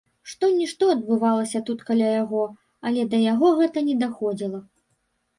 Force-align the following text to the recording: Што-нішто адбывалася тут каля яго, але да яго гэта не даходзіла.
Што-нішто 0.29 0.85
адбывалася 0.93 1.59
тут 1.67 1.83
каля 1.89 2.07
яго, 2.23 2.41
але 2.91 3.03
да 3.11 3.19
яго 3.33 3.51
гэта 3.59 3.83
не 3.91 3.95
даходзіла. 4.05 4.59